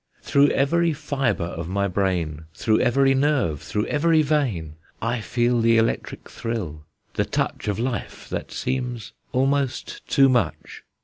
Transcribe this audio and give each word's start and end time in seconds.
Through 0.23 0.47
every 0.47 0.93
fibre 0.93 1.43
of 1.43 1.67
my 1.69 1.87
brain, 1.87 2.45
Through 2.55 2.79
every 2.79 3.13
nerve, 3.13 3.61
through 3.61 3.85
every 3.85 4.23
vein, 4.23 4.73
I 4.99 5.21
feel 5.21 5.61
the 5.61 5.77
electric 5.77 6.27
thrill, 6.27 6.87
the 7.13 7.23
touch 7.25 7.67
Of 7.67 7.77
life, 7.77 8.27
that 8.29 8.51
seems 8.51 9.13
almost 9.31 10.03
too 10.07 10.27
much. 10.27 10.81